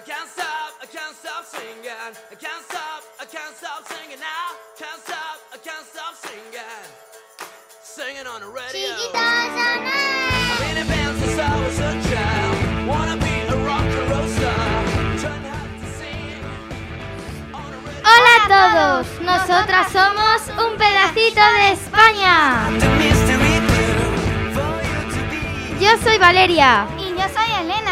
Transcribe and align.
I 0.00 0.02
can't 0.02 0.30
stop, 0.30 0.72
I 0.80 0.86
can't 0.86 1.14
stop 1.14 1.44
singing. 1.44 1.92
I 1.92 2.34
can't 2.34 2.64
stop, 2.64 3.04
I 3.20 3.26
can't 3.26 3.54
stop 3.54 3.84
singing 3.84 4.16
now. 4.18 4.56
Can't 4.80 4.96
stop, 5.04 5.36
I 5.52 5.58
can't 5.60 5.84
stop 5.92 6.16
singing. 6.24 6.64
Singing 7.84 8.26
on 8.26 8.40
the 8.40 8.48
radio. 8.48 8.96
I've 9.12 10.56
been 10.64 10.80
in 10.80 10.88
band 10.88 11.20
since 11.20 11.38
I 11.38 11.52
was 11.60 11.76
a 11.84 11.92
child. 12.08 12.88
Wanna 12.88 13.16
be 13.20 13.34
a 13.44 13.56
rock 13.68 13.84
and 13.84 14.08
roll 14.08 14.28
star. 14.40 14.64
Trying 15.20 15.44
out 15.52 15.68
to 15.68 15.88
sing 16.00 16.48
on 17.52 17.68
the 17.68 17.80
radio. 17.84 18.00
Hola 18.00 18.32
a 18.40 18.48
todos, 18.56 19.04
nosotras 19.20 19.92
somos 19.92 20.48
un 20.64 20.78
pedacito 20.78 21.44
de 21.60 21.76
España. 21.76 22.72
Yo 25.78 25.92
soy 26.02 26.16
Valeria. 26.16 26.88
Y 26.96 27.10
yo 27.10 27.28
soy 27.36 27.50
Elena. 27.60 27.89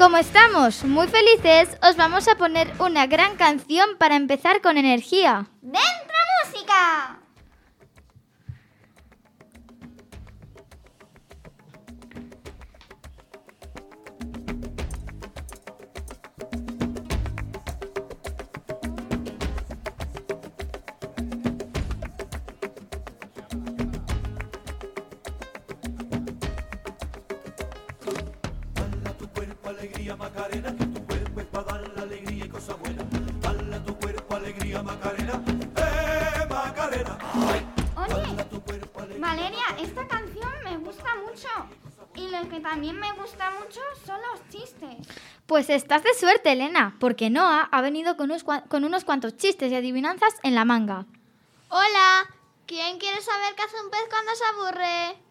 Como 0.00 0.16
estamos 0.16 0.82
muy 0.84 1.08
felices, 1.08 1.76
os 1.86 1.94
vamos 1.98 2.26
a 2.26 2.34
poner 2.36 2.72
una 2.78 3.06
gran 3.06 3.36
canción 3.36 3.98
para 3.98 4.16
empezar 4.16 4.62
con 4.62 4.78
energía. 4.78 5.50
¡Dentro 5.60 6.16
música! 6.42 7.19
Alegría 29.80 30.14
Macarena, 30.14 30.76
que 30.76 30.84
tu 30.86 31.06
cuerpo 31.06 31.40
es 31.40 31.46
para 31.46 31.64
dar 31.64 31.88
la 31.96 32.02
alegría 32.02 32.44
y 32.44 32.48
cosa 32.48 32.74
buena. 32.74 33.02
Dala 33.40 33.82
tu 33.82 33.96
cuerpo 33.96 34.36
alegría 34.36 34.82
Macarena, 34.82 35.42
eh 35.76 36.46
Macarena. 36.48 37.18
Ay, 37.32 37.66
Oye, 37.96 38.20
dala 38.20 38.44
tu 38.44 38.60
cuerpo 38.60 39.00
alegría. 39.00 39.26
Valeria, 39.26 39.64
esta 39.78 40.06
canción 40.06 40.52
me 40.64 40.76
gusta 40.76 41.08
mucho. 41.26 41.48
Y 42.14 42.28
lo 42.28 42.46
que 42.50 42.60
también 42.60 43.00
me 43.00 43.10
gusta 43.12 43.50
mucho 43.52 43.80
son 44.04 44.18
los 44.30 44.46
chistes. 44.50 45.08
Pues 45.46 45.70
estás 45.70 46.02
de 46.02 46.12
suerte, 46.12 46.52
Elena, 46.52 46.96
porque 47.00 47.30
Noah 47.30 47.68
ha 47.72 47.80
venido 47.80 48.18
con 48.18 48.30
unos, 48.30 48.44
con 48.44 48.84
unos 48.84 49.04
cuantos 49.04 49.36
chistes 49.38 49.72
y 49.72 49.76
adivinanzas 49.76 50.34
en 50.42 50.54
la 50.54 50.66
manga. 50.66 51.06
Hola, 51.70 52.28
¿quién 52.66 52.98
quiere 52.98 53.22
saber 53.22 53.54
qué 53.56 53.62
hace 53.62 53.80
un 53.82 53.90
pez 53.90 54.04
cuando 54.10 54.32
se 54.34 54.44
aburre? 54.44 55.22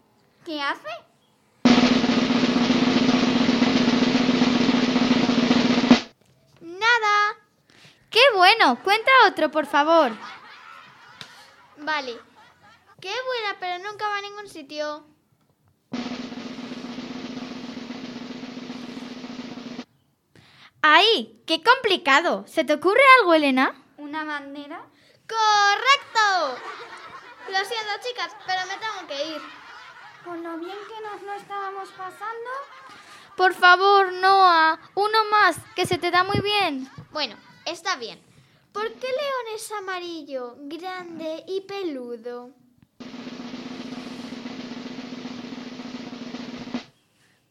¿Qué 0.43 0.59
hace? 0.61 1.08
¡Qué 8.09 8.21
bueno! 8.35 8.81
Cuenta 8.83 9.11
otro, 9.27 9.51
por 9.51 9.67
favor. 9.67 10.11
Vale. 11.77 12.19
Qué 12.99 13.09
buena, 13.09 13.57
pero 13.59 13.77
nunca 13.83 14.07
va 14.07 14.17
a 14.17 14.21
ningún 14.21 14.47
sitio. 14.49 15.05
¡Ay! 20.81 21.41
¡Qué 21.45 21.61
complicado! 21.61 22.45
¿Se 22.47 22.63
te 22.63 22.73
ocurre 22.73 23.01
algo, 23.19 23.33
Elena? 23.33 23.75
¿Una 23.97 24.23
bandera? 24.23 24.85
¡Correcto! 25.27 26.59
Lo 27.47 27.65
siento, 27.65 27.91
chicas, 28.01 28.35
pero 28.45 28.61
me 28.65 28.77
tengo 28.77 29.07
que 29.07 29.35
ir. 29.35 29.41
Con 30.23 30.41
lo 30.41 30.57
bien 30.57 30.77
que 30.87 31.01
nos 31.03 31.21
lo 31.21 31.33
estábamos 31.33 31.89
pasando. 31.89 32.49
Por 33.35 33.53
favor, 33.53 34.11
Noah, 34.13 34.79
uno 34.95 35.25
más, 35.31 35.57
que 35.75 35.85
se 35.85 35.97
te 35.97 36.11
da 36.11 36.23
muy 36.23 36.39
bien. 36.41 36.89
Bueno, 37.11 37.37
está 37.71 37.95
bien. 37.95 38.21
¿Por 38.71 38.91
qué 38.93 39.07
León 39.07 39.55
es 39.55 39.71
amarillo, 39.71 40.55
grande 40.59 41.43
y 41.47 41.61
peludo? 41.61 42.51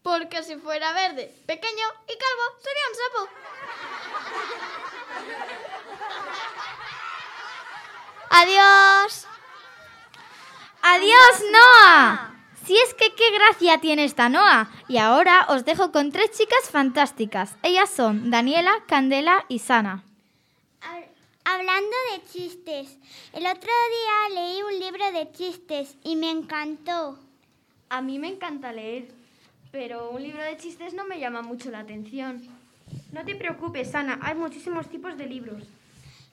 Porque 0.02 0.42
si 0.42 0.56
fuera 0.56 0.92
verde, 0.92 1.34
pequeño 1.46 1.86
y 2.06 2.16
calvo, 2.16 2.44
sería 2.62 2.88
un 2.88 2.96
sapo. 2.96 3.28
Adiós. 8.30 9.26
¡Adiós, 10.82 11.42
Noah! 11.52 12.34
Si 12.64 12.76
es 12.78 12.94
que 12.94 13.14
qué 13.14 13.30
gracia 13.32 13.78
tiene 13.80 14.04
esta 14.04 14.28
Noah. 14.28 14.70
Y 14.88 14.98
ahora 14.98 15.46
os 15.48 15.64
dejo 15.64 15.92
con 15.92 16.12
tres 16.12 16.30
chicas 16.30 16.70
fantásticas. 16.70 17.56
Ellas 17.62 17.90
son 17.90 18.30
Daniela, 18.30 18.84
Candela 18.86 19.44
y 19.48 19.58
Sana. 19.58 20.07
Hablando 21.44 21.96
de 22.12 22.24
chistes, 22.30 22.98
el 23.32 23.46
otro 23.46 23.70
día 23.70 24.34
leí 24.34 24.62
un 24.62 24.78
libro 24.78 25.12
de 25.12 25.32
chistes 25.32 25.96
y 26.04 26.16
me 26.16 26.30
encantó. 26.30 27.18
A 27.88 28.02
mí 28.02 28.18
me 28.18 28.28
encanta 28.28 28.72
leer, 28.72 29.08
pero 29.72 30.10
un 30.10 30.22
libro 30.22 30.42
de 30.42 30.58
chistes 30.58 30.92
no 30.92 31.06
me 31.06 31.18
llama 31.18 31.40
mucho 31.40 31.70
la 31.70 31.78
atención. 31.78 32.46
No 33.12 33.24
te 33.24 33.34
preocupes, 33.34 33.94
Ana, 33.94 34.18
hay 34.22 34.34
muchísimos 34.34 34.88
tipos 34.88 35.16
de 35.16 35.26
libros. 35.26 35.62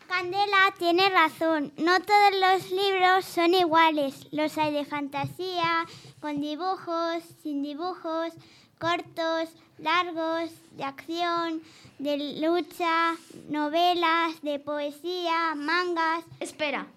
Candela 0.07 0.73
tiene 0.77 1.09
razón, 1.09 1.73
no 1.77 1.99
todos 1.99 2.31
los 2.39 2.71
libros 2.71 3.25
son 3.25 3.53
iguales. 3.53 4.27
Los 4.31 4.57
hay 4.57 4.71
de 4.71 4.85
fantasía, 4.85 5.85
con 6.19 6.41
dibujos, 6.41 7.23
sin 7.41 7.63
dibujos, 7.63 8.33
cortos, 8.79 9.49
largos, 9.79 10.51
de 10.71 10.83
acción, 10.83 11.61
de 11.97 12.39
lucha, 12.39 13.15
novelas, 13.49 14.41
de 14.41 14.59
poesía, 14.59 15.55
mangas. 15.55 16.23
Espera, 16.39 16.87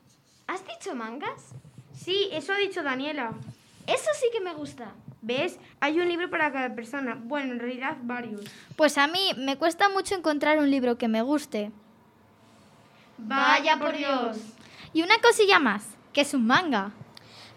¿has 0.46 0.66
dicho 0.66 0.94
mangas? 0.94 1.54
Sí, 1.94 2.28
eso 2.32 2.52
ha 2.52 2.58
dicho 2.58 2.82
Daniela. 2.82 3.32
Eso 3.86 4.10
sí 4.20 4.26
que 4.32 4.40
me 4.40 4.54
gusta. 4.54 4.92
¿Ves? 5.22 5.58
Hay 5.80 5.98
un 5.98 6.08
libro 6.08 6.30
para 6.30 6.52
cada 6.52 6.74
persona. 6.74 7.18
Bueno, 7.20 7.52
en 7.52 7.58
realidad 7.58 7.96
varios. 8.02 8.42
Pues 8.76 8.98
a 8.98 9.06
mí 9.06 9.32
me 9.36 9.56
cuesta 9.56 9.88
mucho 9.88 10.14
encontrar 10.14 10.58
un 10.58 10.70
libro 10.70 10.98
que 10.98 11.08
me 11.08 11.22
guste. 11.22 11.72
Vaya 13.18 13.78
por 13.78 13.96
Dios. 13.96 14.38
Y 14.92 15.02
una 15.02 15.18
cosilla 15.18 15.58
más, 15.58 15.84
que 16.12 16.22
es 16.22 16.34
un 16.34 16.46
manga. 16.46 16.92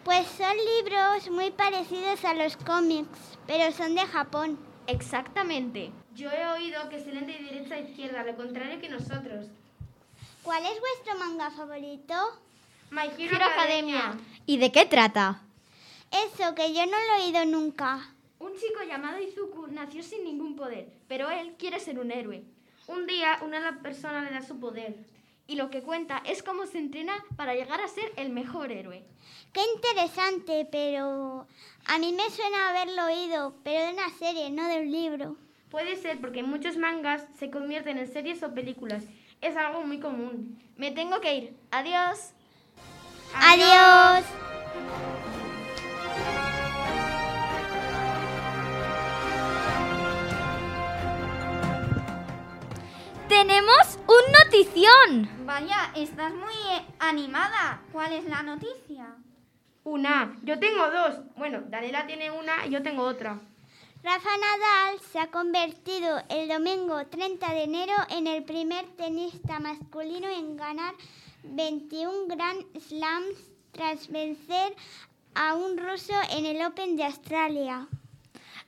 Pues 0.03 0.27
son 0.27 0.55
libros 0.77 1.29
muy 1.29 1.51
parecidos 1.51 2.25
a 2.25 2.33
los 2.33 2.57
cómics, 2.57 3.37
pero 3.45 3.71
son 3.71 3.95
de 3.95 4.05
Japón. 4.07 4.59
Exactamente. 4.87 5.91
Yo 6.15 6.29
he 6.31 6.45
oído 6.47 6.89
que 6.89 6.99
se 6.99 7.13
leen 7.13 7.27
de 7.27 7.37
derecha 7.37 7.75
a 7.75 7.79
izquierda, 7.79 8.23
lo 8.23 8.35
contrario 8.35 8.81
que 8.81 8.89
nosotros. 8.89 9.47
¿Cuál 10.43 10.65
es 10.65 10.79
vuestro 10.79 11.17
manga 11.19 11.51
favorito? 11.51 12.15
My 12.89 13.07
Hero, 13.17 13.35
Hero 13.35 13.45
Academia. 13.45 13.99
Academia. 13.99 14.25
¿Y 14.47 14.57
de 14.57 14.71
qué 14.71 14.85
trata? 14.85 15.41
Eso, 16.11 16.55
que 16.55 16.73
yo 16.73 16.85
no 16.85 16.91
lo 16.91 17.13
he 17.13 17.25
oído 17.25 17.45
nunca. 17.45 18.09
Un 18.39 18.53
chico 18.53 18.83
llamado 18.85 19.19
Izuku 19.19 19.67
nació 19.67 20.01
sin 20.01 20.23
ningún 20.23 20.55
poder, 20.55 20.91
pero 21.07 21.29
él 21.29 21.53
quiere 21.59 21.79
ser 21.79 21.99
un 21.99 22.11
héroe. 22.11 22.43
Un 22.87 23.05
día 23.05 23.37
una 23.43 23.79
persona 23.81 24.21
le 24.23 24.31
da 24.31 24.41
su 24.41 24.59
poder. 24.59 24.95
Y 25.47 25.55
lo 25.55 25.69
que 25.69 25.81
cuenta 25.81 26.21
es 26.25 26.43
cómo 26.43 26.65
se 26.65 26.77
entrena 26.77 27.13
para 27.35 27.55
llegar 27.55 27.81
a 27.81 27.87
ser 27.87 28.11
el 28.15 28.29
mejor 28.29 28.71
héroe. 28.71 29.03
Qué 29.53 29.61
interesante, 29.75 30.67
pero 30.71 31.47
a 31.85 31.97
mí 31.97 32.13
me 32.13 32.29
suena 32.29 32.69
haberlo 32.69 33.05
oído, 33.05 33.53
pero 33.63 33.85
de 33.85 33.93
una 33.93 34.09
serie, 34.17 34.49
no 34.49 34.67
de 34.67 34.79
un 34.79 34.91
libro. 34.91 35.35
Puede 35.69 35.95
ser 35.95 36.19
porque 36.19 36.43
muchos 36.43 36.77
mangas 36.77 37.25
se 37.37 37.49
convierten 37.49 37.97
en 37.97 38.11
series 38.11 38.43
o 38.43 38.53
películas. 38.53 39.03
Es 39.41 39.57
algo 39.57 39.81
muy 39.81 39.99
común. 39.99 40.61
Me 40.77 40.91
tengo 40.91 41.19
que 41.19 41.35
ir. 41.35 41.57
Adiós. 41.71 42.33
Adiós. 43.33 44.25
¡Tenemos 53.27 53.97
notición! 54.61 55.45
Vaya, 55.45 55.91
estás 55.95 56.33
muy 56.33 56.53
eh, 56.53 56.85
animada. 56.99 57.81
¿Cuál 57.91 58.13
es 58.13 58.25
la 58.25 58.43
noticia? 58.43 59.15
Una. 59.83 60.37
Yo 60.43 60.59
tengo 60.59 60.89
dos. 60.91 61.19
Bueno, 61.35 61.61
Daniela 61.67 62.05
tiene 62.05 62.29
una 62.29 62.65
y 62.67 62.69
yo 62.69 62.83
tengo 62.83 63.03
otra. 63.03 63.39
Rafa 64.03 64.29
Nadal 64.29 64.99
se 65.11 65.19
ha 65.19 65.31
convertido 65.31 66.21
el 66.29 66.47
domingo 66.47 67.05
30 67.07 67.53
de 67.53 67.63
enero 67.63 67.93
en 68.09 68.27
el 68.27 68.43
primer 68.43 68.85
tenista 68.97 69.59
masculino 69.59 70.27
en 70.27 70.57
ganar 70.57 70.93
21 71.43 72.27
Grand 72.27 72.63
Slams 72.79 73.35
tras 73.71 74.09
vencer 74.09 74.75
a 75.33 75.55
un 75.55 75.77
ruso 75.77 76.13
en 76.31 76.45
el 76.45 76.63
Open 76.63 76.97
de 76.97 77.05
Australia. 77.05 77.87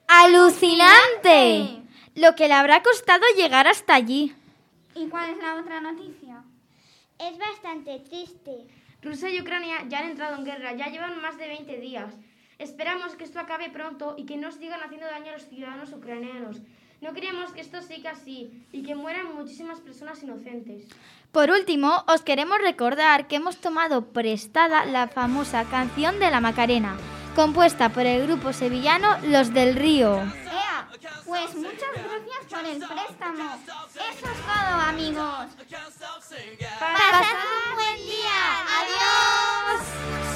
¡Alucinante! 0.08 1.84
Lo 2.16 2.36
que 2.36 2.48
le 2.48 2.54
habrá 2.54 2.82
costado 2.82 3.24
llegar 3.36 3.68
hasta 3.68 3.96
allí. 3.96 4.36
¿Y 4.96 5.08
cuál 5.08 5.32
es 5.32 5.38
la 5.38 5.56
otra 5.56 5.82
noticia? 5.82 6.44
Es 7.20 7.38
bastante 7.38 8.00
triste. 8.00 8.68
Rusia 9.02 9.30
y 9.30 9.42
Ucrania 9.42 9.86
ya 9.90 10.00
han 10.00 10.12
entrado 10.12 10.36
en 10.36 10.46
guerra, 10.46 10.74
ya 10.74 10.88
llevan 10.88 11.22
más 11.22 11.38
de 11.38 11.48
20 11.48 11.80
días. 11.80 12.14
Esperamos 12.60 13.16
que 13.16 13.24
esto 13.24 13.40
acabe 13.40 13.70
pronto 13.70 14.16
y 14.18 14.26
que 14.26 14.38
no 14.38 14.52
sigan 14.52 14.82
haciendo 14.82 15.08
daño 15.08 15.32
a 15.32 15.34
los 15.34 15.48
ciudadanos 15.48 15.92
ucranianos. 15.92 16.58
No 17.02 17.14
queremos 17.14 17.52
que 17.52 17.62
esto 17.62 17.82
siga 17.82 18.12
así 18.12 18.66
y 18.72 18.84
que 18.84 18.96
mueran 18.96 19.36
muchísimas 19.36 19.82
personas 19.82 20.24
inocentes. 20.24 20.88
Por 21.32 21.50
último, 21.50 22.06
os 22.08 22.22
queremos 22.22 22.60
recordar 22.60 23.28
que 23.28 23.38
hemos 23.38 23.58
tomado 23.58 24.14
prestada 24.14 24.86
la 24.86 25.08
famosa 25.08 25.66
canción 25.66 26.20
de 26.20 26.32
la 26.32 26.40
Macarena, 26.40 26.96
compuesta 27.36 27.90
por 27.90 28.06
el 28.06 28.26
grupo 28.28 28.54
sevillano 28.54 29.18
Los 29.28 29.54
del 29.54 29.76
Río. 29.76 30.22
Pues 31.26 31.56
muchas 31.56 31.92
gracias 31.94 32.46
por 32.50 32.66
el 32.66 32.80
préstamo. 32.80 33.60
Eso 33.96 34.06
es 34.10 34.22
todo, 34.22 34.80
amigos. 34.90 35.48
Pasad 36.80 37.38
un 37.70 37.76
buen 37.76 37.98
día. 38.06 38.40
Adiós. 38.80 40.33